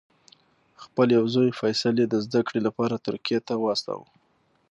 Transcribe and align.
خپل 0.83 1.07
یو 1.17 1.25
زوی 1.33 1.49
فیصل 1.59 1.93
یې 2.01 2.07
د 2.09 2.15
زده 2.25 2.41
کړې 2.47 2.59
لپاره 2.67 2.95
ترکیې 3.07 3.39
ته 3.47 3.53
واستاوه. 3.63 4.07